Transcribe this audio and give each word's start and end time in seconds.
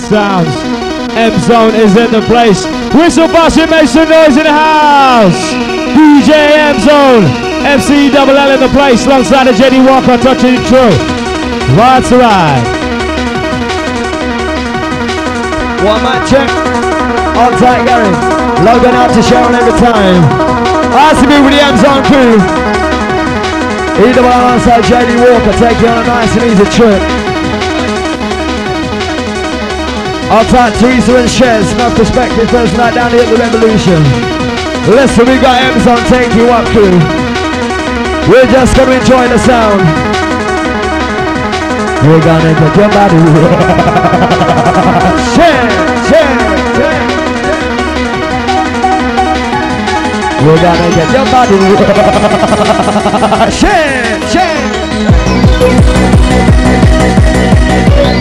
sounds. 0.00 0.48
M 1.12 1.32
Zone 1.44 1.74
is 1.74 1.96
in 1.96 2.10
the 2.10 2.22
place. 2.24 2.64
Whistle 2.96 3.28
busting, 3.28 3.68
make 3.68 3.88
some 3.88 4.08
noise 4.08 4.36
in 4.36 4.44
the 4.44 4.52
house. 4.52 5.36
DJ 5.92 6.32
M 6.56 6.78
Zone, 6.80 7.24
FC 7.66 8.08
Double 8.12 8.36
L 8.36 8.50
in 8.52 8.60
the 8.60 8.72
place, 8.72 9.04
alongside 9.04 9.44
the 9.44 9.52
JD 9.52 9.84
Walker, 9.84 10.16
touching 10.16 10.56
it 10.56 10.64
true. 10.64 10.92
Right 11.76 12.00
to 12.08 12.16
ride. 12.16 12.64
One 15.84 16.00
mic 16.00 16.24
check. 16.24 16.48
On 17.36 17.52
tight, 17.60 17.84
Gary. 17.84 18.12
Logan 18.64 18.94
out 18.94 19.12
to 19.12 19.22
Sharon 19.22 19.54
every 19.54 19.76
time. 19.80 20.22
Nice 20.92 21.20
to 21.20 21.26
be 21.28 21.36
with 21.44 21.52
the 21.52 21.60
M 21.60 21.76
Zone 21.76 22.04
crew. 22.08 22.36
Either 24.00 24.22
one 24.22 24.32
alongside 24.32 24.84
JD 24.84 25.20
Walker, 25.20 25.52
you 25.52 25.88
on 25.88 25.98
a 25.98 26.06
nice 26.06 26.36
and 26.36 26.44
easy 26.50 26.64
trip. 26.76 27.21
Our 30.32 30.44
tight 30.44 30.72
Teresa 30.80 31.14
and 31.14 31.28
Shez, 31.28 31.76
no 31.76 31.94
perspective 31.94 32.48
first 32.48 32.74
night 32.78 32.94
down 32.94 33.10
here 33.10 33.20
at 33.20 33.28
the 33.28 33.36
Revolution. 33.36 34.02
Listen, 34.88 35.26
we 35.28 35.36
got 35.36 35.60
M 35.60 35.76
Zone 35.84 36.00
Take 36.08 36.32
You 36.32 36.48
Up 36.48 36.64
crew. 36.72 36.88
We're 38.32 38.48
just 38.48 38.72
gonna 38.74 38.96
enjoy 38.96 39.28
the 39.28 39.36
sound. 39.36 39.84
We're 42.08 42.24
gonna 42.24 42.56
get 42.56 42.72
your 42.80 42.88
body. 42.88 43.20
share, 45.36 45.68
share, 46.08 46.32
share. 46.80 47.04
We're 50.40 50.64
gonna 50.64 50.96
get 50.96 51.12
your 51.12 51.28
body. 51.28 51.60
share, 53.60 54.16
share. 54.32 56.00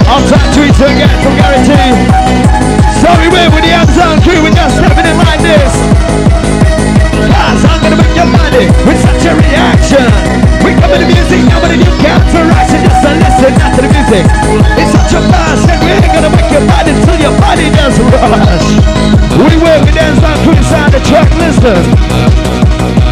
I'll 0.08 0.24
try 0.28 0.42
tweets 0.56 0.80
and 0.82 0.96
get 1.00 1.12
from 1.24 1.36
guarantee. 1.36 1.92
Sorry, 3.02 3.28
we're 3.28 3.50
with 3.52 3.66
the 3.66 3.74
M 3.74 3.88
Zone 3.92 4.20
crew, 4.22 4.40
we're 4.44 4.54
just 4.54 4.78
stepping 4.78 5.08
in 5.08 5.18
like 5.18 5.42
this. 5.42 5.74
Cause 7.32 7.64
I'm 7.66 7.80
gonna 7.84 8.00
make 8.00 8.16
your 8.16 8.30
money 8.30 8.68
with 8.88 9.00
such 9.02 9.26
a 9.28 9.34
reaction. 9.36 10.08
We 10.64 10.78
come 10.78 10.94
in 10.94 11.02
the 11.04 11.10
music, 11.10 11.42
now 11.50 11.60
but 11.60 11.74
you 11.74 11.92
counteract 12.00 12.72
it 12.72 12.82
just 12.86 13.02
to 13.04 13.12
listen 13.18 13.52
to 13.58 13.80
the 13.82 13.92
music. 13.92 14.24
It's 14.78 14.92
such 14.94 15.14
a 15.18 15.22
fast 15.32 15.68
and 15.68 15.80
we 15.84 15.92
ain't 15.98 16.14
gonna 16.14 16.30
make 16.30 16.50
your 16.52 16.66
body 16.70 16.92
until 16.92 17.18
your 17.18 17.36
body 17.42 17.68
does 17.74 17.98
rush. 18.00 18.68
We 19.36 19.58
work 19.60 19.82
with 19.84 19.98
M 19.98 20.16
Zone 20.22 20.40
crew 20.46 20.56
inside 20.56 20.92
the 20.94 21.02
track, 21.04 21.30
listen. 21.42 23.11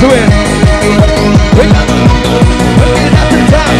Into 0.00 0.16
it. 0.16 0.32
We 1.60 1.68
got, 1.68 1.84
we're 1.84 2.88
gonna 2.88 3.20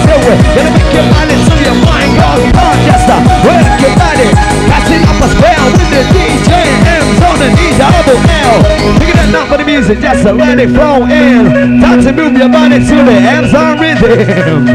so 0.05 0.13
we're 0.21 0.37
gonna 0.53 0.69
make 0.77 0.93
your 0.93 1.09
mind 1.09 1.33
into 1.33 1.57
your 1.65 1.73
mind 1.81 2.13
goes 2.13 2.45
Manchester. 2.53 3.25
Work 3.49 3.81
your 3.81 3.97
body, 3.97 4.29
passing 4.69 5.01
up 5.09 5.17
a 5.17 5.29
spell 5.33 5.65
with 5.73 5.89
the 5.89 6.05
DJ 6.13 6.53
M 6.93 7.09
Zone 7.17 7.41
the 7.41 7.49
D 7.57 7.73
double 7.81 8.21
L. 8.21 8.61
Picking 9.01 9.17
that 9.17 9.33
up 9.33 9.49
for 9.49 9.57
the 9.57 9.65
music, 9.65 10.01
just 10.01 10.21
to 10.29 10.33
let 10.35 10.61
it 10.61 10.69
flow 10.77 11.09
in. 11.09 11.81
Time 11.81 12.05
to 12.05 12.13
move 12.13 12.37
your 12.37 12.53
body 12.53 12.85
to 12.85 12.97
the 13.01 13.17
M 13.17 13.49
Zone 13.49 13.81
rhythm. 13.81 14.69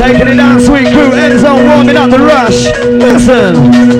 Taking 0.00 0.28
it 0.32 0.36
down, 0.40 0.56
sweet 0.58 0.88
crew, 0.88 1.12
M 1.12 1.36
Zone 1.36 1.68
warming 1.68 2.00
up 2.00 2.08
the 2.08 2.24
rush. 2.24 2.72
Listen. 2.80 3.93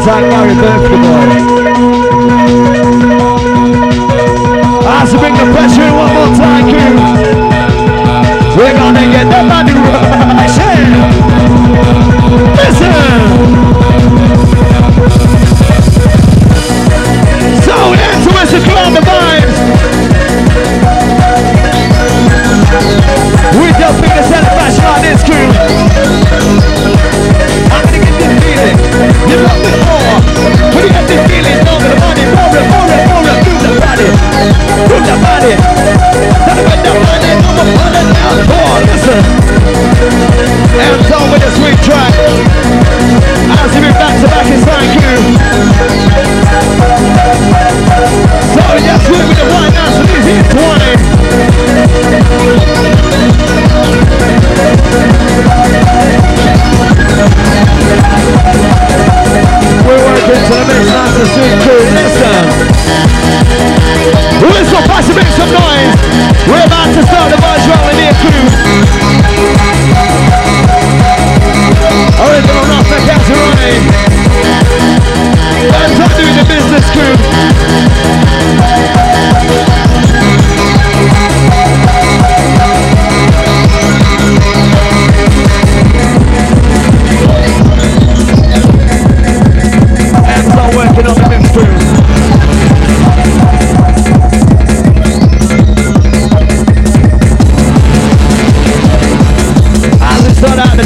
I'll 0.00 0.04
take 0.04 0.30
Gary 0.30 0.54
Birthday 0.54 0.96
Boy. 1.02 1.26
Have 4.86 5.10
to 5.10 5.18
bring 5.18 5.34
the 5.34 5.44
pressure 5.52 5.82
in 5.82 5.94
one 5.96 6.14
more 6.14 6.32
time, 6.36 6.64
crew. 6.70 6.98
We're 8.56 8.74
gonna 8.74 9.06
get 9.10 9.26
the 9.28 9.42
money 9.42 9.72
rushing. 9.72 10.07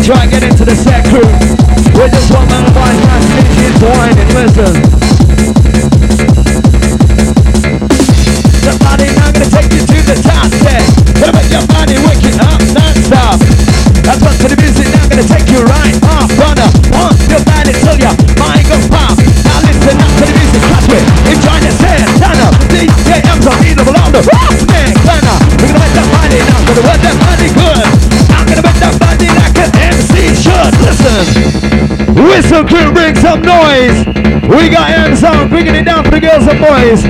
Try 0.02 0.22
and 0.24 0.32
get 0.32 0.42
into 0.42 0.64
the 0.64 0.74
set 0.74 0.91
We 34.52 34.68
got 34.68 34.86
hands 34.86 35.22
up, 35.22 35.48
bringing 35.48 35.74
it 35.74 35.84
down 35.84 36.04
for 36.04 36.10
the 36.10 36.20
girls 36.20 36.46
and 36.46 36.60
boys. 36.60 37.04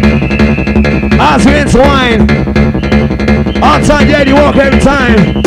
As 1.18 1.44
we 1.44 1.58
intertwine. 1.58 2.30
Outside, 3.60 4.08
yeah, 4.08 4.22
you 4.22 4.36
walk 4.36 4.54
every 4.56 4.78
time. 4.78 5.42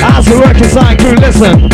As 0.00 0.26
we 0.26 0.36
work 0.40 0.56
inside, 0.56 0.98
crew, 0.98 1.16
listen. 1.20 1.68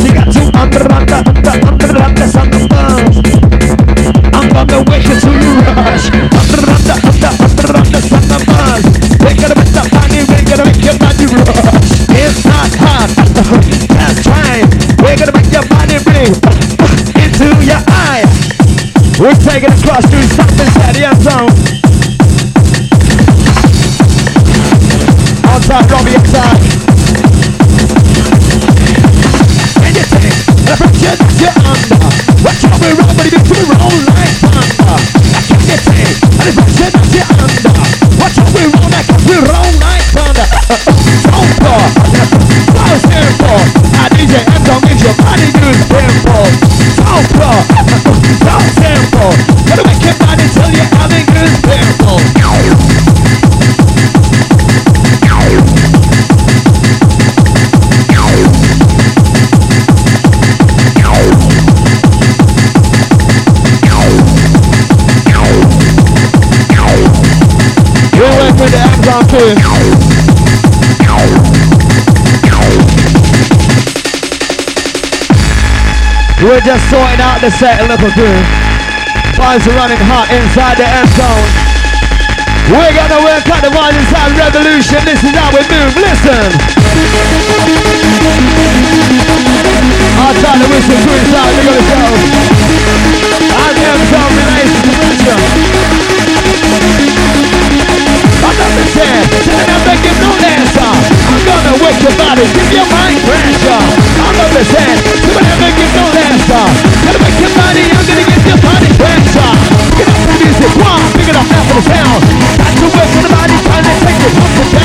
She 0.00 0.08
got 0.16 0.32
two 0.32 0.48
under, 0.56 0.80
under, 0.90 1.20
under, 1.28 1.50
under, 1.50 1.68
under, 1.68 2.00
under, 2.00 2.24
under, 2.24 2.40
under, 2.40 2.72
under, 4.32 4.56
under, 4.56 4.56
under, 4.56 4.76
under, 4.76 5.12
under, 5.12 5.42
under, 6.16 6.72
under, 6.72 7.05
taking 20.02 20.40
it 20.40 20.45
just 76.76 76.92
sorting 76.92 77.20
out 77.24 77.40
the 77.40 77.48
set 77.48 77.80
a 77.80 77.88
little 77.88 78.12
bit. 78.12 78.44
Vibes 79.32 79.64
are 79.64 79.76
running 79.80 79.96
hot 80.12 80.28
inside 80.28 80.76
the 80.76 80.84
M 80.84 81.08
Zone. 81.16 81.48
We're 82.68 82.92
gonna 82.92 83.24
work 83.24 83.48
out 83.48 83.64
the 83.64 83.72
vibes 83.72 83.96
inside 83.96 84.36
Revolution. 84.36 85.00
This 85.08 85.24
is 85.24 85.32
how 85.32 85.48
we 85.56 85.64
move. 85.72 85.96
Listen. 85.96 86.52
Outside 90.20 90.58
the 90.60 90.68
whistle 90.68 91.00
crew 91.00 91.16
inside, 91.16 91.48
we're 91.56 91.64
gonna 91.64 91.88
go. 91.88 92.04
And 93.56 93.72
the 93.72 93.84
M 93.96 94.02
Zone 94.12 94.32
relates 94.36 94.76
to. 94.76 95.32
I'm 98.44 98.52
not 98.52 98.72
the 98.76 98.84
same, 98.92 99.24
and 99.48 99.68
I'm 99.72 99.80
making 99.88 100.18
no 100.20 100.28
answer. 100.44 100.56
I'm 100.56 100.65
gonna 101.46 101.74
wake 101.78 102.00
your 102.02 102.16
body, 102.18 102.42
give 102.50 102.70
your 102.74 102.88
mind 102.90 103.18
pressure. 103.22 103.82
I'm 104.18 104.34
the 104.50 104.64
same, 104.66 104.98
but 105.30 105.42
I'm 105.46 105.58
making 105.62 105.90
no 105.94 106.04
answer. 106.10 106.58
Uh. 106.58 106.70
Gonna 107.06 107.20
make 107.22 107.38
your 107.38 107.54
body, 107.54 107.84
I'm 107.86 108.02
gonna 108.02 108.26
give 108.26 108.44
your 108.50 108.60
body 108.66 108.90
pressure. 108.98 109.52
Get 109.94 110.08
up 110.10 110.20
the 110.26 110.34
music, 110.42 110.72
one, 110.82 111.02
pick 111.14 111.28
it 111.30 111.36
up 111.38 111.46
for 111.46 111.74
the 111.78 111.84
sound. 111.86 112.20
Got 112.58 112.72
to 112.82 112.86
work 112.90 113.10
on 113.14 113.22
the 113.22 113.30
body, 113.30 113.54
trying 113.62 113.86
to 113.86 113.94
take 114.02 114.20
it, 114.26 114.32
pump 114.34 114.58
it 114.58 114.75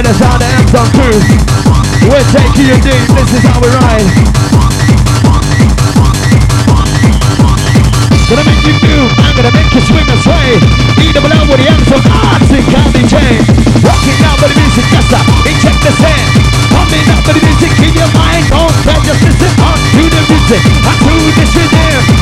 We 0.00 0.08
enjoy 0.08 0.16
the 0.16 0.24
sound 0.24 0.40
of 0.40 0.48
M 0.48 0.66
Zone 0.72 0.90
crew. 0.96 1.18
We're 2.08 2.24
taking 2.32 2.72
you 2.72 2.78
deep, 2.80 3.04
this 3.20 3.36
is 3.36 3.44
how 3.44 3.60
we 3.60 3.68
ride. 3.68 4.08
Gonna 8.32 8.46
make 8.48 8.64
you 8.64 8.80
move, 8.80 9.12
I'm 9.20 9.36
gonna 9.36 9.52
make 9.52 9.68
you 9.76 9.82
swing 9.84 10.08
and 10.08 10.20
sway. 10.24 10.56
Eat 11.04 11.12
them 11.12 11.28
along 11.28 11.52
with 11.52 11.60
the 11.60 11.68
M 11.68 11.84
Zone 11.84 12.00
Arctic 12.32 12.64
Candy 12.72 13.04
Chain. 13.12 13.44
Rocking 13.84 14.20
out 14.24 14.40
with 14.40 14.48
the 14.48 14.60
music, 14.64 14.88
just 14.88 15.12
uh, 15.12 15.20
inject 15.44 15.80
the 15.84 15.92
sand. 15.92 16.32
Pumping 16.72 17.04
up 17.12 17.20
with 17.28 17.36
the 17.36 17.44
music, 17.44 17.70
keep 17.76 17.92
your 17.92 18.08
mind 18.16 18.48
on 18.56 18.72
track. 18.80 19.04
Just 19.04 19.20
listen 19.20 19.52
on 19.60 19.76
to 19.76 20.00
the 20.00 20.22
music, 20.32 20.62
on 20.88 20.96
to 20.96 21.12
this 21.36 21.52
rhythm. 21.52 22.19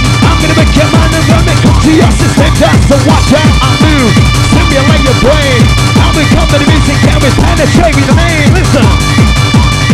To 1.88 1.94
your 1.96 2.12
system. 2.12 2.52
Just 2.60 2.84
to 2.92 2.96
watch 3.08 3.32
how 3.32 3.48
I 3.64 3.70
move, 3.80 4.12
stimulate 4.52 5.02
your 5.08 5.16
brain. 5.24 5.60
How 5.96 6.12
we 6.12 6.20
come 6.36 6.44
to 6.52 6.60
the 6.60 6.68
music, 6.68 7.00
can 7.00 7.16
we 7.24 7.32
penetrate 7.32 7.96
with 7.96 8.04
the 8.04 8.16
name? 8.18 8.52
Listen, 8.52 8.84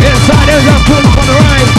inside 0.03 0.43
there's 0.43 0.67
a 0.67 0.75
cool 0.91 0.99
on 0.99 1.23
the 1.23 1.35
right. 1.39 1.69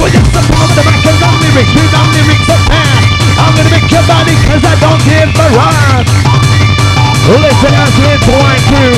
So 0.00 0.08
just 0.08 0.32
the 0.32 0.42
palm 0.48 0.64
of 0.64 0.72
the 0.72 0.84
back 0.88 1.04
and 1.04 1.20
on 1.28 1.36
lyrics, 1.44 1.72
with 1.76 1.92
on 1.92 2.08
lyrics 2.08 2.48
of 2.48 2.62
hand. 2.72 3.04
I'm 3.36 3.52
gonna 3.52 3.68
make 3.68 3.88
your 3.92 4.04
body 4.08 4.32
cause 4.48 4.64
I 4.64 4.74
don't 4.80 5.02
give 5.04 5.28
a 5.28 5.48
run. 5.52 6.08
Listen 7.36 7.72
as 7.76 7.92
we 8.00 8.04
intertwine 8.16 8.64
crew. 8.64 8.96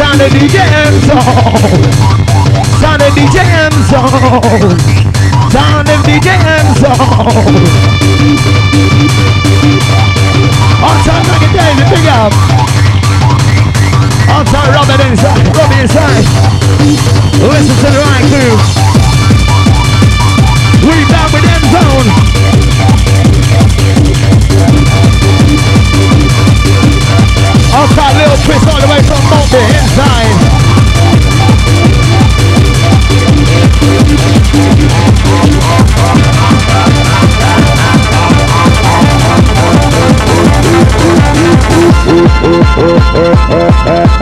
Sound 0.00 0.20
of 0.24 0.32
DJ 0.32 0.64
M-Zone. 0.64 1.84
Sound 2.80 3.04
of 3.04 3.12
DJ 3.12 3.44
M-Zone. 3.68 5.09
Sound 5.50 5.88
of 5.90 5.98
DJ 6.06 6.30
M-Zone. 6.30 6.94
On 10.78 10.96
time 11.02 11.26
like 11.26 11.42
a 11.42 11.50
David, 11.50 11.90
big 11.90 12.06
up. 12.06 12.30
On 14.30 14.46
time, 14.46 14.70
Robert 14.70 15.02
inside, 15.10 15.42
Robbie 15.56 15.80
inside. 15.82 16.22
Listen 17.42 17.74
to 17.82 17.90
the 17.90 17.98
right 17.98 18.22
crew. 18.30 18.54
We 20.86 21.02
back 21.10 21.32
with 21.34 21.42
M 21.42 21.64
Zone. 21.74 22.06
Outside 27.74 28.14
little 28.22 28.38
twist 28.46 28.68
all 28.70 28.80
the 28.80 28.86
way 28.86 29.02
from 29.02 29.18
Malta 29.28 29.58
inside. 29.58 30.60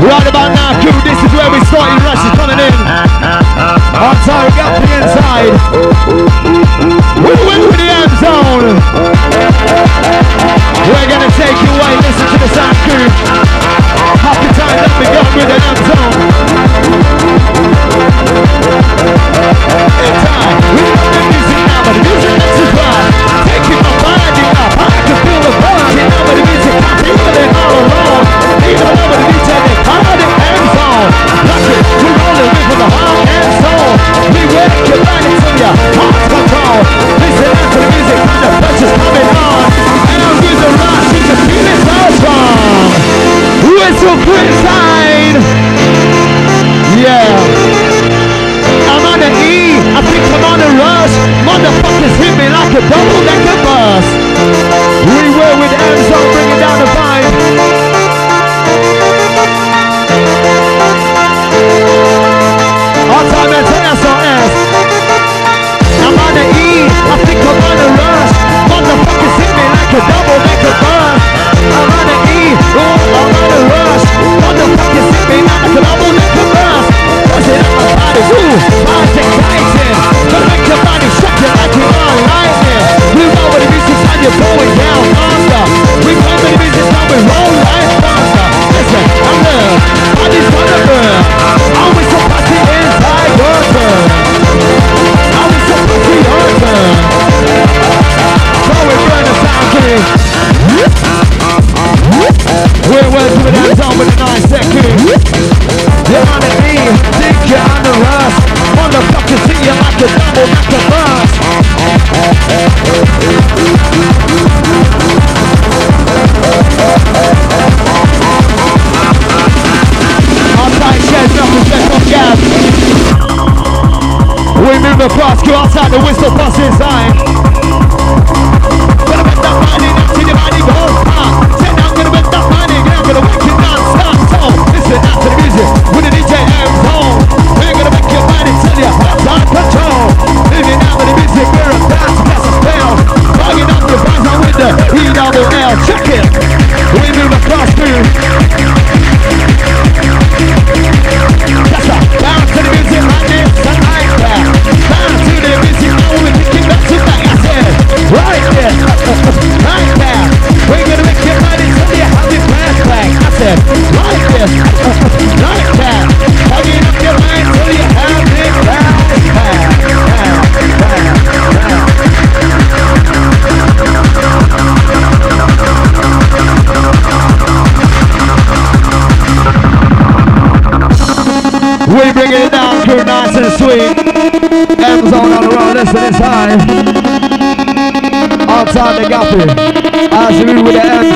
Right 0.00 0.57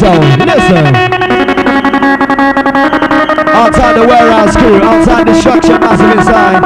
sound. 0.03 0.23
Listen. 0.41 0.85
Outside 3.55 3.95
the 3.95 4.07
warehouse 4.07 4.57
crew, 4.57 4.83
outside 4.83 5.27
the 5.29 5.35
structure, 5.35 5.79
massive 5.79 6.11
inside. 6.19 6.63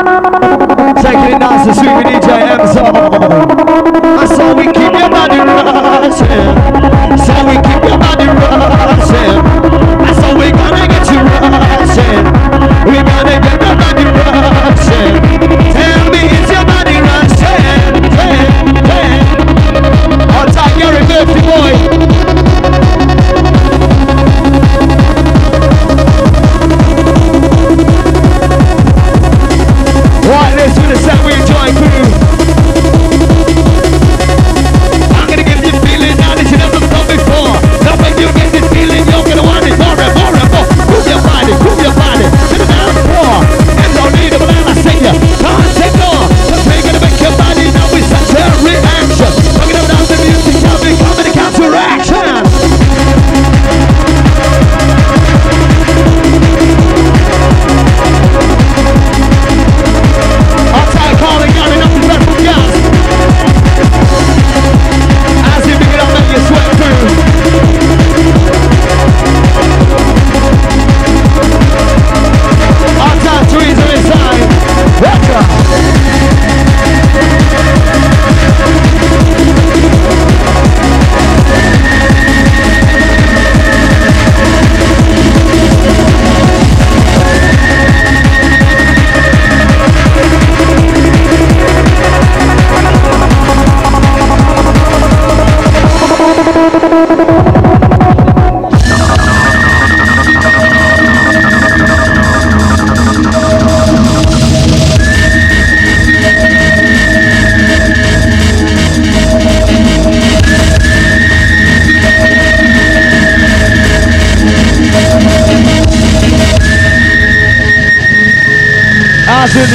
Taking 1.02 1.34
it 1.34 1.38
nice 1.38 1.66
to 1.66 1.74
Super 1.74 2.02
DJ 2.08 2.28
M. 2.54 2.60
I 4.18 4.26
saw 4.26 4.54
we 4.54 4.64
keep 4.72 4.92
your 4.92 5.10
body 5.10 5.38
rising. 5.38 6.75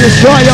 destroyer. 0.02 0.51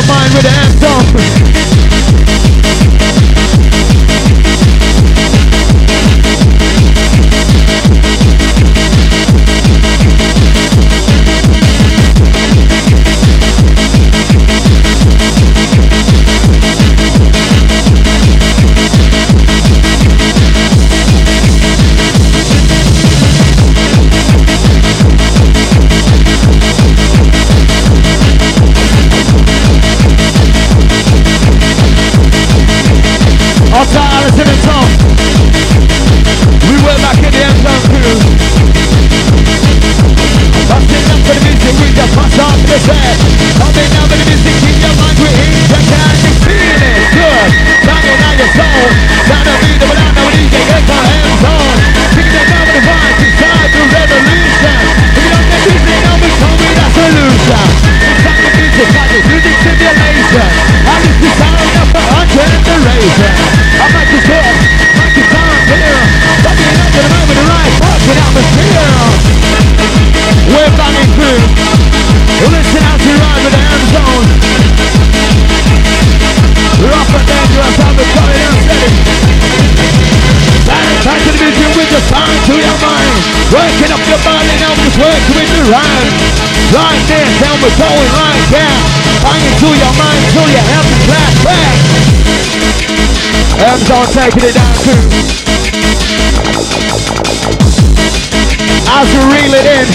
I'm 94.28 94.34
taking 94.36 94.50
it 94.50 94.60
down 94.60 94.74
too. 94.84 94.92
As 98.92 99.08
we 99.08 99.20
reel 99.24 99.54
it 99.56 99.64
in. 99.64 99.88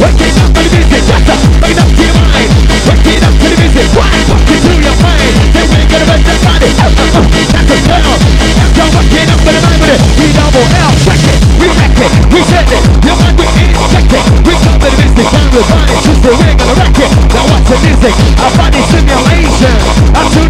Waking 0.00 0.40
up 0.40 0.48
to 0.56 0.60
the 0.64 0.72
music, 0.72 1.04
just 1.04 1.28
up, 1.28 1.36
bring 1.60 1.76
it 1.76 1.84
up 1.84 1.84
to 1.84 2.00
your 2.00 2.16
mind. 2.16 2.48
Waking 2.88 3.20
up 3.20 3.34
to 3.36 3.46
the 3.52 3.56
music, 3.60 3.92
why? 3.92 4.08
Walking 4.24 4.60
through 4.64 4.80
your 4.80 4.96
mind. 5.04 5.36
Then 5.52 5.68
we're 5.68 5.84
gonna 5.84 6.16
make 6.16 6.24
the 6.24 6.32
body. 6.48 6.72
Uh, 6.72 6.88
uh, 6.88 7.12
uh, 7.12 7.28
that's 7.28 7.68
a 7.68 7.76
spell. 7.76 8.16
After 8.40 8.88
waking 8.96 9.28
up 9.28 9.40
to 9.44 9.50
the 9.52 9.60
mind 9.60 9.80
with 9.84 9.92
it, 9.92 10.00
we 10.16 10.32
double 10.32 10.64
L, 10.64 10.92
check 11.04 11.20
it, 11.28 11.40
we 11.60 11.68
wreck 11.76 11.92
it, 11.92 12.12
we 12.32 12.40
set 12.48 12.72
it. 12.72 12.80
Your 13.04 13.20
mind 13.20 13.36
we 13.36 13.44
inject 13.68 14.16
it. 14.16 14.24
We 14.48 14.56
come 14.64 14.80
to 14.80 14.88
the 14.88 14.96
music, 14.96 15.28
and 15.28 15.44
we're 15.52 15.60
body, 15.68 15.92
just 16.08 16.24
the 16.24 16.32
we're 16.40 16.56
gonna 16.56 16.72
wreck 16.72 16.96
it. 17.04 17.10
Now 17.36 17.44
watch 17.52 17.68
the 17.68 17.76
music, 17.84 18.16
our 18.40 18.52
body 18.56 18.80
simulation. 18.88 19.76
To 20.30 20.49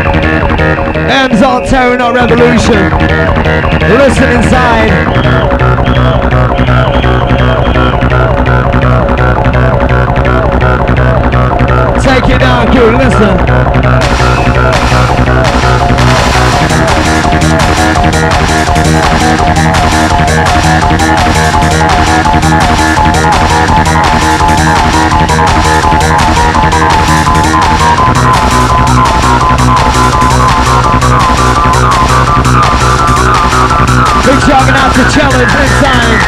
Hands 1.41 1.63
on 1.63 1.67
tearing 1.67 2.01
up 2.01 2.13
revolution. 2.13 2.91
Listen 3.97 4.29
inside. 4.29 4.89
Take 12.03 12.29
it 12.29 12.39
down, 12.39 12.71
good, 12.71 12.93
listen. 12.93 13.80
To 35.01 35.09
challenge 35.09 35.49
inside. 35.49 36.21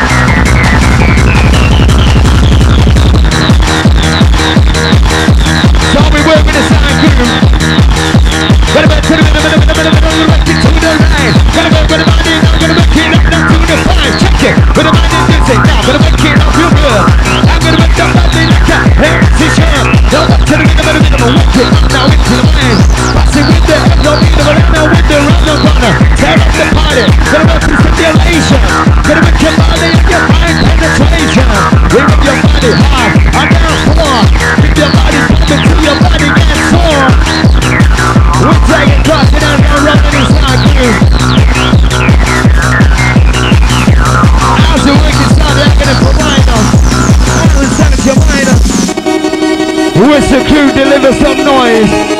So 5.93 5.99
we 6.09 6.19
work 6.25 6.41
with 6.41 6.57
the 6.57 6.63
sound 6.73 6.89
crew. 7.13 7.37
Gotta 8.73 8.87
back 8.89 9.03
to 9.05 9.13
the 9.13 9.21
middle, 9.21 9.41
middle, 9.45 9.61
middle, 9.61 9.77
middle, 9.77 9.93
middle, 9.93 10.25
back 10.25 10.49
into 10.49 10.69
the 10.73 10.89
line. 10.89 11.33
Gotta 11.53 11.69
work 11.69 11.85
with 11.85 12.01
the 12.01 12.07
body, 12.09 12.33
now 12.41 12.57
gotta 12.57 12.73
make 12.73 12.97
it 12.97 13.13
up, 13.13 13.21
down 13.29 13.45
to 13.45 13.61
the 13.61 13.77
fine. 13.85 14.13
Check 14.17 14.41
it, 14.41 14.57
with 14.73 14.85
the 14.89 14.93
mind 14.97 15.13
and 15.13 15.25
music, 15.29 15.59
now 15.69 15.77
gotta 15.85 16.01
make 16.01 16.17
it 16.17 16.33
up 16.41 16.49
real 16.57 16.73
good. 16.73 17.05
I'm 17.45 17.61
gonna 17.61 17.77
make 17.77 17.93
the 17.93 18.05
body 18.09 18.41
like 18.49 18.73
a 18.73 18.79
transition. 18.97 19.85
Now 20.09 20.25
back 20.25 20.41
to 20.49 20.53
the 20.57 20.65
middle, 20.65 20.81
middle, 20.81 21.13
middle, 21.13 21.29
work 21.29 21.57
it 21.61 21.69
up 21.69 21.85
now 21.93 22.09
into 22.09 22.33
the 22.41 22.45
mind. 22.49 22.79
Passing 23.21 23.45
with 23.53 23.65
the 23.69 23.77
no 24.01 24.17
need 24.17 24.33
of 24.33 24.49
around 24.49 24.73
now 24.73 24.85
with 24.89 25.05
the 25.05 25.21
the 25.45 25.53
corner. 25.61 25.93
Tear 26.17 26.41
up 26.41 26.49
the 26.57 26.82
party, 26.93 27.09
gotta 27.31 27.45
work 27.49 27.63
with 27.65 27.81
stimulation. 27.97 28.61
Gotta 29.03 29.21
make 29.25 29.41
your 29.41 29.55
body 29.57 29.89
and 29.93 30.05
your 30.09 30.21
mind 30.29 30.57
penetration. 30.77 31.45
Bring 31.89 32.05
up 32.05 32.21
your 32.21 32.37
body 32.45 32.71
hard, 32.93 33.17
I'm 33.33 33.49
down 33.49 33.81
for. 33.97 34.13
Keep 34.61 34.77
your 34.77 34.91
body 34.93 35.17
pumping 35.25 35.61
till 35.65 35.81
your 35.81 35.97
body 35.97 36.29
gets 36.29 36.53
sore. 36.69 37.09
We're 38.43 38.61
taking 38.69 39.01
crossing 39.03 39.41
down 39.41 39.57
down 39.61 39.79
running 39.85 40.13
inside 40.21 40.61
you. 40.73 40.91
The 44.83 44.91
wicked 44.99 45.31
sound, 45.39 45.55
they're 45.57 45.75
gonna 45.79 45.97
provide 46.03 46.47
us. 46.51 46.67
Finally 47.25 47.69
send 47.73 47.93
it 47.93 48.05
your 48.05 48.17
mind. 48.21 48.47
Whistle 49.95 50.43
crew 50.45 50.67
deliver 50.73 51.13
some 51.13 51.39
noise. 51.45 52.12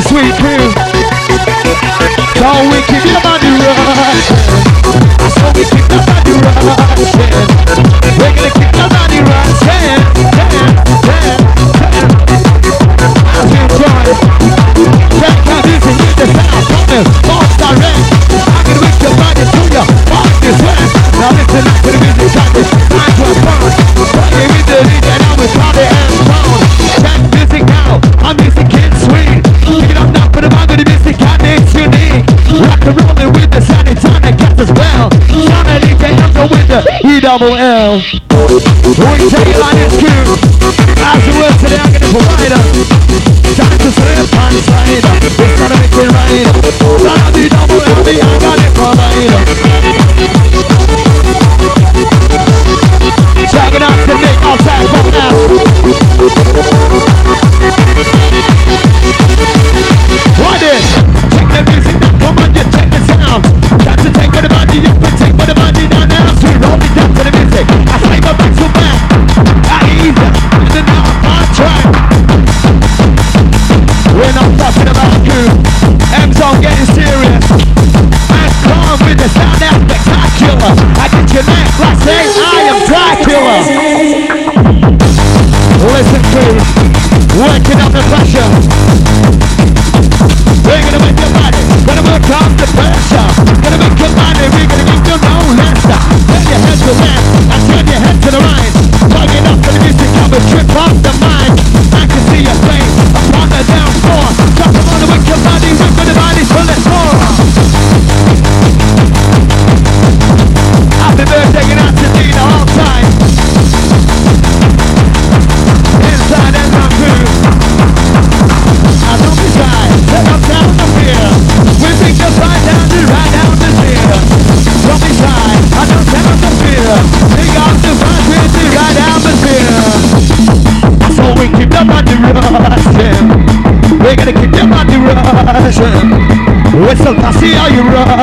the 0.00 0.08
sweet 0.08 0.34
pill. 0.40 0.72
Down 2.40 2.70
wicked, 2.70 3.02
get 3.04 3.20
about 3.20 3.40
the 3.40 3.50
rush. 3.60 4.26
So 5.34 5.46
we 5.54 5.64
picked 5.64 5.90
the 5.90 5.98
rush. 6.66 7.49
double 37.38 37.56
L. 37.56 38.02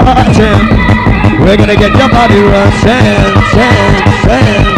We're 0.08 1.58
gonna 1.58 1.76
get 1.76 1.92
your 1.98 2.08
body 2.08 2.40
rushing, 2.40 3.36
rushing, 3.36 4.26
rushing. 4.26 4.77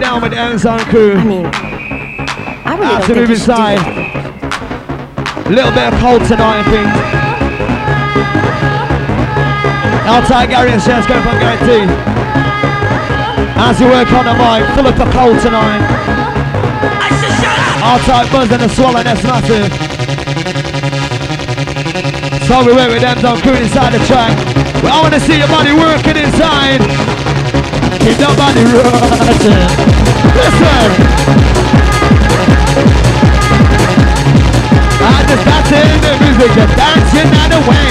Down 0.00 0.22
with 0.22 0.32
the 0.32 0.38
M-Zone 0.38 0.80
crew. 0.90 1.14
I 1.14 1.24
mean, 1.24 1.46
I 1.46 2.74
really 2.74 2.86
Have 2.86 3.06
don't 3.06 3.14
to 3.14 3.14
think 3.14 3.18
move 3.18 3.30
you 3.30 3.36
should 3.36 3.46
do 3.46 3.62
inside. 3.62 3.78
A 5.46 5.50
little 5.50 5.70
bit 5.70 5.92
of 5.92 5.98
cold 6.00 6.22
tonight, 6.26 6.58
I 6.58 6.66
think. 6.66 6.90
Outside 10.06 10.50
Gary 10.50 10.70
and 10.70 10.82
Chef's 10.82 11.06
going 11.06 11.22
from 11.22 11.38
Gary 11.38 11.58
T. 11.62 11.86
As 13.58 13.80
you 13.80 13.86
work 13.86 14.10
on 14.12 14.24
the 14.26 14.34
mic, 14.34 14.66
full 14.74 14.86
of 14.86 14.98
the 14.98 15.06
cold 15.14 15.38
tonight. 15.42 15.82
Outside 17.86 18.30
Buzz 18.32 18.50
and 18.50 18.62
the 18.62 18.68
Swallow, 18.68 19.02
that's 19.02 19.22
massive. 19.22 19.70
So 22.46 22.64
we 22.66 22.74
went 22.74 22.92
with 22.92 23.02
them 23.02 23.24
on 23.24 23.40
crew 23.42 23.54
inside 23.54 23.92
the 23.94 24.02
track. 24.06 24.34
Well, 24.82 24.94
I 24.94 25.02
want 25.02 25.14
to 25.14 25.20
see 25.20 25.38
your 25.38 25.48
body 25.48 25.72
working 25.72 26.16
inside. 26.16 27.15
Keep 28.02 28.18
your 28.20 28.34
body 28.36 28.62
rocking. 28.70 29.66
Listen. 30.36 30.90
I 35.06 35.22
just 35.26 35.44
dancing 35.46 36.00
the 36.02 36.12
music, 36.22 36.50
just 36.54 36.74
dancing 36.76 37.30
out 37.34 37.50
the 37.50 37.60
way. 37.66 37.88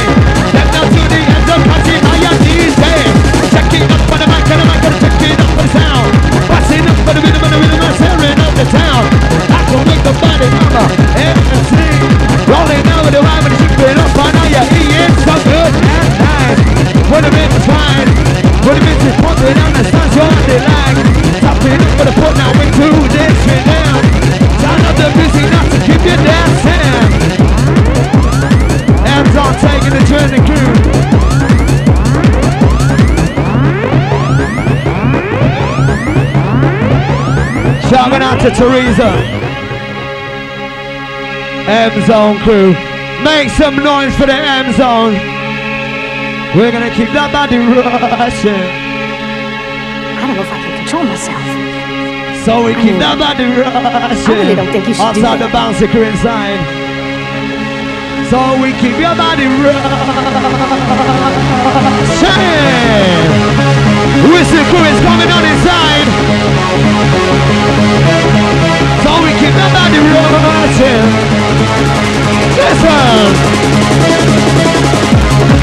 Step 0.51 0.67
down 0.71 0.87
to 0.87 1.01
the 1.07 1.19
end 1.19 1.49
of 1.51 1.59
country, 1.63 1.97
your 2.21 2.35
knees 2.43 2.75
dance. 2.75 3.23
Check 3.51 3.71
it 3.75 3.87
up 3.87 4.01
for 4.07 4.17
the 4.19 4.27
mic, 4.27 4.45
and 4.51 4.59
the 4.61 4.65
mic, 4.67 4.79
gotta 4.83 4.99
check 4.99 5.15
it 5.19 5.39
up 5.39 5.49
for 5.51 5.63
the 5.63 5.71
sound. 5.73 6.11
Passing 6.47 6.85
up 6.87 6.97
for 7.03 7.13
the 7.15 7.21
rhythm, 7.23 7.43
and 7.43 7.53
the 7.55 7.59
rhythm 7.59 7.81
is 7.83 7.97
tearing 7.99 8.39
up 8.39 8.53
the 8.55 8.67
town. 8.71 9.03
I 9.51 9.59
can 9.67 9.81
make 9.87 10.03
the 10.03 10.13
body 10.19 10.47
mama 10.53 10.85
and 11.19 11.39
sing. 11.71 11.99
Rolling 12.47 12.83
down 12.83 13.01
with 13.03 13.15
the 13.15 13.23
rhyme 13.23 13.45
and 13.47 13.55
keep 13.57 13.73
it 13.79 13.97
up, 13.99 14.11
I 14.15 14.27
know 14.31 14.47
you're 14.53 14.67
so 15.23 15.35
good 15.43 15.73
and 15.75 16.09
nice. 16.19 16.61
When 17.09 17.21
the 17.23 17.31
rhythm's 17.31 17.65
fine, 17.67 18.54
when 18.65 18.75
the 18.79 18.85
music's 18.85 19.17
pumping 19.21 19.53
and 19.53 19.75
the 19.77 19.85
sun's 19.85 20.17
on 20.17 20.33
the 20.49 20.57
line. 20.65 20.97
Tapping 21.37 21.77
up 21.77 21.91
for 21.97 22.05
the 22.09 22.15
foot, 22.17 22.33
now 22.33 22.49
into 22.57 22.89
this 23.13 23.37
rhythm. 23.45 23.93
Sound 24.57 24.81
of 24.89 24.95
the 24.97 25.07
music, 25.13 25.45
not 25.53 25.67
to 25.69 25.77
keep 25.85 26.01
you 26.01 26.17
dancing. 26.25 27.13
Hands 29.05 29.35
on 29.37 29.53
taking 29.61 29.93
the 29.93 30.03
journey 30.09 30.41
crew. 30.49 30.71
Shouting 37.89 38.23
out 38.25 38.41
to 38.41 38.49
Teresa. 38.49 39.11
M 41.67 41.93
Zone 42.07 42.37
crew. 42.39 42.73
Make 43.23 43.49
some 43.49 43.75
noise 43.77 44.15
for 44.15 44.25
the 44.25 44.33
M 44.33 44.73
Zone. 44.73 45.34
We're 46.55 46.71
gonna 46.71 46.87
keep 46.95 47.11
that 47.11 47.35
body 47.35 47.59
rushing. 47.59 48.55
I 48.55 50.23
don't 50.23 50.39
know 50.39 50.47
if 50.47 50.47
I 50.47 50.57
can 50.63 50.71
control 50.79 51.03
myself. 51.03 51.43
So 52.47 52.63
we 52.63 52.71
keep 52.79 52.95
mean, 52.95 53.03
that 53.03 53.19
body 53.19 53.43
rushing. 53.43 54.23
really 54.31 54.55
don't 54.55 54.71
think 54.71 54.87
you 54.87 54.95
should 54.95 55.19
do 55.19 55.19
Outside 55.19 55.43
the 55.43 55.51
that. 55.51 55.75
bouncy 55.75 55.83
crew 55.91 56.07
inside. 56.07 56.55
So 58.31 58.39
we 58.63 58.71
keep 58.79 58.95
your 58.95 59.11
body 59.19 59.51
rushing. 59.51 59.83
Whistle 64.31 64.63
crew 64.71 64.87
is 64.87 64.99
coming 65.03 65.27
on 65.35 65.43
inside. 65.43 66.07
So 69.03 69.11
we 69.27 69.35
keep 69.43 69.51
the 69.59 69.67
body 69.75 69.99
rushing. 70.07 71.03
Listen. 72.63 74.24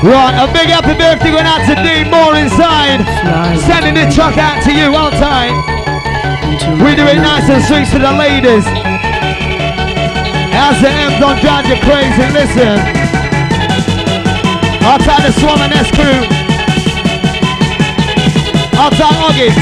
Right, 0.00 0.32
a 0.32 0.48
big 0.48 0.72
happy 0.72 0.96
birthday 0.96 1.28
going 1.28 1.44
out 1.44 1.60
to 1.68 1.76
Dean 1.76 2.08
Moore 2.08 2.32
inside. 2.32 3.04
Sending 3.68 3.92
the 3.92 4.08
truck 4.08 4.40
out 4.40 4.64
to 4.64 4.72
you 4.72 4.88
all 4.96 5.12
time. 5.12 5.52
We 6.80 6.96
do 6.96 7.04
it 7.04 7.20
nice 7.20 7.44
and 7.52 7.60
sweet 7.68 7.84
to 7.92 8.00
the 8.00 8.08
ladies. 8.16 8.64
As 10.56 10.80
the 10.80 10.88
M 10.88 11.20
don't 11.20 11.36
drive 11.44 11.68
you 11.68 11.76
crazy, 11.84 12.26
listen. 12.32 12.80
Outside 14.88 15.20
the 15.28 15.36
Swan 15.36 15.60
and 15.68 15.72
S 15.76 15.92
crew. 15.92 16.24
Outside 18.80 19.20
Oggy. 19.20 19.52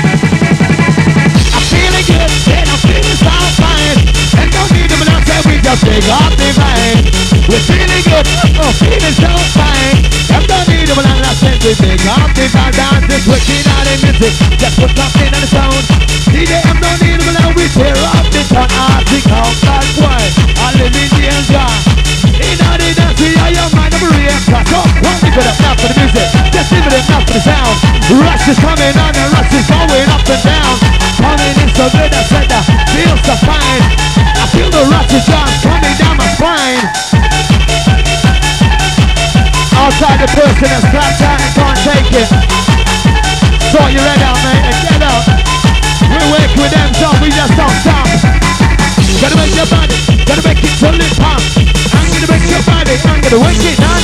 I'm 1.50 1.66
feeling 1.66 2.06
good, 2.06 2.30
and 2.54 2.66
I'm 2.70 2.78
feeling 2.86 3.18
so 3.18 3.34
fine. 3.58 3.98
And 4.38 4.46
don't 4.54 4.70
need 4.70 4.86
them 4.86 5.02
enough 5.02 5.26
that 5.26 5.42
we 5.50 5.58
just 5.58 5.82
take 5.82 6.06
off 6.14 6.30
the. 6.38 7.27
We're 7.48 7.64
feeling 7.64 8.04
good, 8.04 8.28
oh, 8.60 8.72
feeling 8.76 9.16
so 9.16 9.32
fine. 9.56 10.04
And 10.36 10.44
don't 10.44 10.68
need 10.68 10.84
them 10.84 11.00
enough 11.00 11.40
that 11.40 11.56
we 11.64 11.72
take 11.80 12.04
off 12.04 12.28
the 12.36 12.44
vine. 12.52 12.76
Down 12.76 13.00
this 13.08 13.24
wicked 13.24 13.64
out 13.72 13.88
in 13.88 13.98
music, 14.04 14.36
just 14.60 14.76
put 14.76 14.92
something 14.92 15.32
on 15.32 15.40
the 15.40 15.48
sound. 15.48 15.80
DJ 16.28 16.60
M 16.68 16.76
don't 16.76 17.00
need 17.00 17.16
them 17.16 17.32
enough, 17.32 17.56
we 17.56 17.64
tear 17.72 17.96
up 18.12 18.28
the 18.28 18.44
town. 18.52 18.68
I 18.68 19.00
think 19.08 19.32
out 19.32 19.48
that 19.64 19.88
way. 19.96 20.24
I 20.60 20.68
live 20.76 20.92
in 20.92 21.08
the 21.08 21.24
enjoy. 21.24 21.72
In 22.36 22.60
all 22.68 22.76
the 22.76 22.88
dance, 22.92 23.16
we 23.16 23.32
are 23.40 23.52
your 23.56 23.70
mind, 23.72 23.96
I'm 23.96 24.04
a 24.04 24.08
real 24.12 24.38
class. 24.44 24.68
Oh, 24.68 24.84
one 25.08 25.16
it 25.24 25.48
up 25.48 25.58
now 25.64 25.72
for 25.80 25.88
the 25.88 25.96
music, 26.04 26.28
just 26.52 26.68
give 26.68 26.84
it 26.84 26.92
up 26.92 27.04
now 27.08 27.20
for 27.24 27.32
the 27.32 27.42
sound. 27.48 27.76
Rush 28.12 28.44
is 28.44 28.60
coming 28.60 28.92
on 28.92 29.16
and 29.16 29.28
rush 29.32 29.56
is 29.56 29.64
going 29.64 30.08
up 30.12 30.20
and 30.20 30.42
down. 30.44 30.74
Coming 31.16 31.56
in 31.64 31.68
so 31.72 31.88
good, 31.96 32.12
I 32.12 32.22
said 32.28 32.46
that 32.52 32.64
feels 32.92 33.24
so 33.24 33.34
fine. 33.40 33.84
I 34.36 34.44
feel 34.52 34.68
the 34.68 34.84
rush 34.92 35.16
is 35.16 35.24
just 35.24 35.64
coming 35.64 35.96
down 35.96 36.20
my 36.20 36.28
spine. 36.36 37.27
Outside 39.88 40.20
the 40.20 40.28
person 40.36 40.68
that's 40.68 40.84
clapped 40.92 41.22
out 41.24 41.40
and 41.40 41.54
can't 41.56 41.78
take 41.80 42.12
it. 42.20 42.28
Sort 43.72 43.88
your 43.88 44.04
head 44.04 44.20
out, 44.20 44.36
mate, 44.44 44.68
and 44.68 44.76
get 44.84 45.00
up. 45.00 45.24
We're 46.04 46.28
working 46.28 46.60
with 46.60 46.72
them, 46.76 46.92
so 46.92 47.08
we 47.24 47.32
just 47.32 47.56
don't 47.56 47.72
stop. 47.80 48.04
Gotta 49.24 49.36
make 49.40 49.56
your 49.56 49.64
body, 49.64 49.96
gotta 50.28 50.44
make 50.44 50.60
it 50.60 50.76
till 50.76 50.92
it 50.92 51.16
pop. 51.16 51.40
I'm 51.96 52.04
gonna 52.12 52.28
make 52.28 52.44
your 52.52 52.60
body, 52.68 53.00
I'm 53.00 53.20
gonna 53.24 53.40
work 53.40 53.56
it 53.64 53.80
non-stop. 53.80 53.97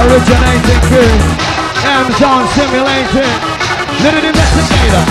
Originating 0.00 0.80
crew, 0.88 1.12
M-Zone 1.84 2.48
simulating, 2.56 3.36
little 4.00 4.24
investigator. 4.24 5.04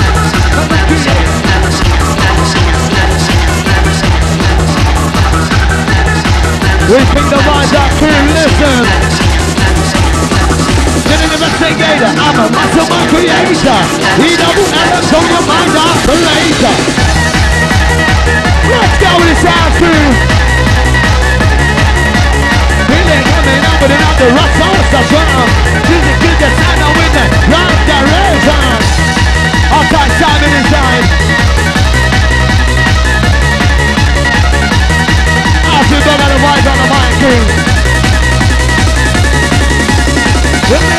We 6.89 6.97
think 7.05 7.29
the 7.29 7.37
minds 7.45 7.73
are 7.77 7.91
crew, 8.01 8.17
listen. 8.33 8.81
Little 11.05 11.31
investigator, 11.37 12.09
I'm 12.09 12.39
a 12.39 12.49
man 12.49 12.69
creator. 13.13 13.79
We 14.17 14.33
double 14.41 14.73
L, 14.73 15.01
so 15.05 15.21
your 15.21 15.43
mind 15.45 15.69
operator. 15.77 16.73
Let's 18.73 18.97
go 18.97 19.09
with 19.21 19.29
the 19.29 19.35
sound 19.37 19.71
crew. 19.77 20.38
Coming 23.79 23.95
up 23.95 24.19
with 24.19 24.27
another 24.27 24.29
rock 24.35 24.51
source 24.59 24.91
of 24.91 25.05
drum. 25.07 25.47
Music 25.87 26.17
good 26.19 26.37
the 26.39 26.49
sound 26.51 26.79
of 26.83 26.91
with 26.99 27.13
the 27.15 27.25
right 27.47 27.79
direction. 27.87 28.75
Outside 29.71 30.11
Simon 30.19 30.51
inside. 30.59 31.05
As 35.63 35.85
we 35.87 35.97
go 36.03 36.13
by 36.19 36.27
the 36.27 36.39
on 36.67 36.75
the 36.75 36.87
mic 36.91 37.13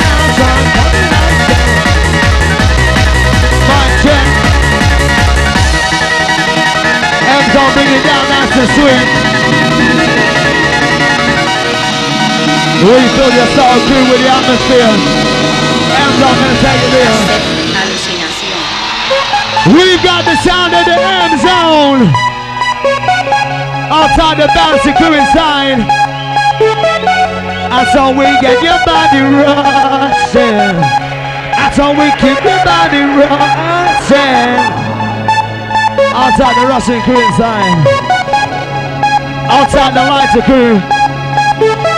out, 0.08 0.30
coming 0.40 0.64
out, 0.80 0.96
down. 1.12 1.32
Mic 3.68 3.92
check. 4.00 4.26
Bring 7.74 7.92
it 7.92 8.02
down 8.04 8.24
nice 8.28 8.56
and 8.56 8.68
sweet. 8.74 9.59
Refill 12.80 13.28
your 13.36 13.50
soul 13.52 13.76
crew 13.84 14.04
with 14.08 14.24
the 14.24 14.30
atmosphere. 14.32 14.88
M's 14.88 16.16
gonna 16.16 16.56
take 16.64 16.80
it 16.80 16.92
there. 16.96 17.12
We've 19.76 20.00
got 20.00 20.24
the 20.24 20.32
sound 20.40 20.72
of 20.72 20.88
the 20.88 20.96
M 20.96 21.36
zone. 21.44 22.08
Outside 23.92 24.40
the 24.40 24.48
bouncing 24.56 24.96
crew 24.96 25.12
inside. 25.12 25.84
That's 27.68 27.92
how 27.92 28.16
we 28.16 28.24
get 28.40 28.62
your 28.64 28.80
body 28.88 29.28
rushing. 29.28 30.80
That's 31.52 31.76
how 31.76 31.92
we 31.92 32.08
keep 32.16 32.40
your 32.40 32.64
body 32.64 33.04
rushing. 33.04 34.56
Outside 36.16 36.56
the 36.56 36.66
Russian 36.66 37.02
crew 37.02 37.20
inside. 37.28 37.76
Outside 39.52 39.92
the 39.92 40.00
lighter 40.00 40.42
crew. 40.48 41.89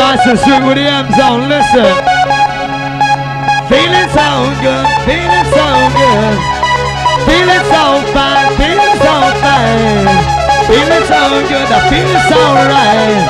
Nice 0.00 0.24
and 0.24 0.38
sweet 0.40 0.64
with 0.64 0.80
the 0.80 0.88
M 0.88 1.12
zone, 1.12 1.44
listen. 1.52 1.92
Feeling 3.68 4.08
so 4.16 4.28
good, 4.64 4.88
feeling 5.04 5.46
so 5.52 5.66
good. 5.92 6.40
Feeling 7.28 7.64
so 7.68 8.00
fine, 8.16 8.48
feeling 8.56 8.96
so 8.96 9.14
fine. 9.44 10.08
Feeling 10.72 11.04
so 11.04 11.20
good, 11.52 11.68
I 11.68 11.84
feel 11.92 12.16
so 12.32 12.40
right. 12.72 13.28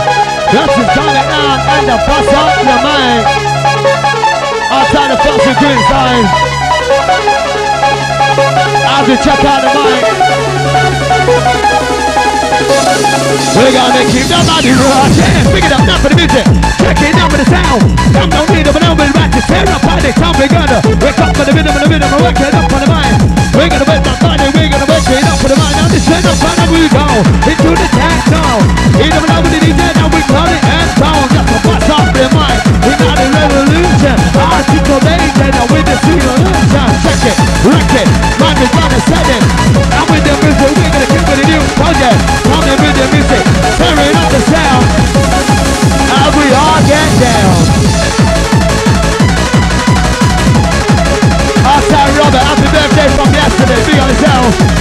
Just 0.55 0.79
is 0.79 0.87
coming 0.95 1.19
out 1.19 1.59
and 1.75 1.91
the 1.91 1.99
bust 2.07 2.39
up 2.39 2.55
your 2.63 2.81
mind. 2.87 3.27
Outside 4.71 5.11
the 5.11 5.19
Russian 5.27 5.55
crew 5.59 5.75
inside. 5.75 6.31
As 8.95 9.11
we 9.11 9.19
check 9.27 9.43
out 9.43 9.59
the 9.59 9.75
mic. 9.75 10.07
We're 12.51 13.75
gonna 13.75 14.05
keep 14.11 14.27
the 14.27 14.41
body 14.43 14.73
rocking. 14.75 15.47
Pick 15.55 15.65
it 15.65 15.73
up 15.73 15.83
now 15.87 15.99
for 16.03 16.11
the 16.11 16.19
music. 16.19 16.47
Check 16.83 16.99
it 16.99 17.15
out 17.15 17.31
for 17.31 17.39
the 17.39 17.47
sound. 17.47 17.83
Come 18.11 18.31
don't 18.31 18.51
need 18.51 18.67
them, 18.67 18.75
no 18.83 18.95
but 18.99 19.31
to 19.31 19.41
tear 19.47 19.67
up 19.71 19.83
by 19.87 20.01
the 20.03 20.11
we're 20.11 20.49
gonna 20.49 20.81
wake 21.05 21.21
up 21.21 21.37
for 21.37 21.45
the 21.45 21.53
rhythm 21.53 21.77
and 21.77 21.85
the 21.85 21.89
rhythm 21.93 22.11
and 22.11 22.23
work 22.25 22.41
it 22.41 22.55
up 22.55 22.67
for 22.67 22.81
the 22.81 22.89
mind. 22.89 23.17
We're 23.55 23.69
gonna 23.69 23.87
wake 23.87 24.07
up 24.09 24.19
body, 24.19 24.47
we're 24.57 24.71
gonna 24.73 24.89
wake 24.89 25.07
it 25.07 25.25
up 25.31 25.39
for 25.39 25.49
the 25.53 25.59
mind. 25.61 25.77
Now 25.79 25.89
this 25.93 26.03
is 26.03 26.23
the 26.27 26.35
fun 26.43 26.59
we 26.73 26.89
go 26.91 27.07
into 27.47 27.71
the 27.71 27.89
techno. 27.95 28.43
Even 28.99 29.21
though 29.21 29.43
we 29.47 29.59
DJ, 29.63 29.81
now 29.95 30.09
we 30.11 30.21
call 30.27 30.49
it 30.49 30.63
and 30.65 30.91
sound. 30.99 31.29
Just 31.31 31.55
a 31.55 31.60
bust 32.21 32.37
off 32.37 32.37
the 32.37 32.37
mic. 32.37 32.61
We 32.85 32.93
got 33.01 33.17
a 33.17 33.27
revolution. 33.33 34.17
Articulated 34.37 35.55
and 35.57 35.69
with 35.73 35.87
the 35.87 35.97
solution. 36.05 36.87
Check 37.01 37.23
it, 37.25 37.37
wreck 37.65 37.93
it. 37.97 38.09
Man 38.41 38.57
is 38.61 38.71
gonna 38.77 39.01
set 39.09 39.27
it. 39.29 39.43
And 39.81 40.05
with 40.11 40.25
the 40.25 40.35
music, 40.45 40.69
we're 40.77 40.93
gonna 40.93 41.09
keep 41.09 41.25
with 41.25 41.41
a 41.41 41.47
new 41.49 41.63
project. 41.81 42.19
Coming 42.45 42.79
with 42.81 42.97
the 42.97 43.07
music, 43.15 43.45
tearing 43.81 44.17
up 44.17 44.29
the 44.29 44.41
sound. 44.53 44.85
And 46.13 46.31
we 46.37 46.47
all 46.53 46.81
get 46.85 47.09
down. 47.21 47.57
Outside 51.65 52.11
Robert, 52.19 52.45
happy 52.45 52.69
birthday 52.69 53.09
from 53.17 53.29
yesterday. 53.33 53.81
Big 53.87 53.99
on 54.01 54.09
yourself. 54.09 54.53
Inside 54.61 54.80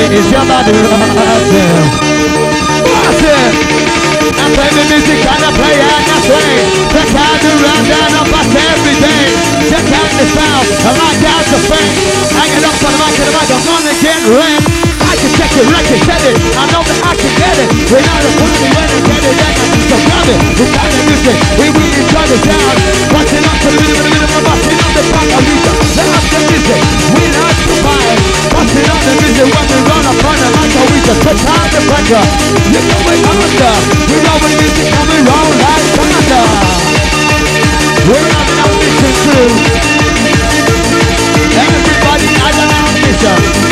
is 0.00 0.30
your 0.32 0.44
body 0.48 0.72
rocking? 0.72 1.84
That's 2.80 3.20
it. 3.20 3.52
I 4.40 4.46
play 4.56 4.70
the 4.72 4.84
music 4.88 5.20
and 5.20 5.42
I 5.44 5.50
play 5.52 5.76
and 5.76 6.06
I 6.08 6.18
sing. 6.24 6.64
Check 6.96 7.12
out 7.12 7.36
the 7.44 7.52
rundown 7.60 8.12
of 8.24 8.28
us 8.32 8.50
every 8.56 8.96
day. 8.96 9.24
Check 9.68 9.86
out 9.92 10.10
the 10.16 10.26
sound, 10.32 10.66
I 10.86 10.90
like 10.96 11.22
out 11.28 11.44
the 11.44 11.60
thing. 11.68 11.90
Hanging 12.32 12.64
up 12.64 12.76
on 12.80 12.92
the 12.92 12.98
mic 13.04 13.20
and 13.20 13.28
the 13.28 13.34
mic, 13.36 13.48
I'm 13.52 13.62
gonna 13.68 13.94
get 14.00 14.20
ring. 14.32 14.91
I 15.12 15.16
can 15.20 15.28
check 15.36 15.52
it, 15.52 15.68
set 16.08 16.24
it. 16.24 16.40
I 16.56 16.64
know 16.72 16.80
that 16.88 17.00
I 17.04 17.12
can 17.12 17.32
get 17.36 17.52
it. 17.60 17.68
Not 17.68 18.24
a 18.24 18.30
pussy 18.32 18.64
when 18.64 18.88
I 18.88 18.96
get 18.96 19.20
it, 19.20 19.34
then 19.36 19.52
I 19.60 19.68
just 19.68 19.88
don't 19.92 20.04
grab 20.08 20.24
it. 20.24 20.40
We 20.56 20.64
got 20.72 20.88
the 20.88 21.04
music, 21.04 21.36
we 21.60 21.68
really 21.68 22.00
enjoy 22.00 22.24
the 22.32 22.38
sound. 22.40 22.76
Watching 23.12 23.44
up 23.44 23.58
to 23.60 23.68
the 23.76 23.80
rhythm, 23.92 24.08
rhythm, 24.08 24.32
I'm 24.32 24.44
watching 24.48 24.72
up 24.72 24.92
the 24.96 25.04
back 25.12 25.28
of 25.36 25.44
Lisa. 25.44 25.72
Let 26.00 26.08
up 26.16 26.24
the 26.32 26.38
music, 26.48 26.80
we 27.12 27.24
like 27.28 27.60
to. 27.60 27.76
Watching 28.56 28.88
up 28.88 29.00
the 29.04 29.12
music 29.20 29.46
when 29.52 29.66
we 29.68 29.78
run 29.84 30.04
up 30.08 30.16
on 30.16 30.36
the 30.40 30.48
mic, 30.48 30.72
we 30.80 30.98
just 31.04 31.20
touch 31.20 31.42
on 31.44 31.66
the 31.76 31.80
pressure. 31.92 32.24
You 32.72 32.80
know 32.80 33.00
we're 33.04 33.20
under. 33.20 33.74
We 34.08 34.16
know 34.16 34.36
when 34.40 34.52
music 34.64 34.88
coming 34.96 35.22
round 35.28 35.52
like 35.60 35.86
thunder. 35.92 36.44
We're 38.08 38.28
having 38.32 38.60
a 38.64 38.66
mission 38.80 39.12
through. 39.28 39.52
Everybody 41.52 42.28
has 42.32 42.56
an 42.64 42.70
ambition. 42.80 43.71